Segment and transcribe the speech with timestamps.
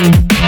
[0.00, 0.39] Mm-hmm.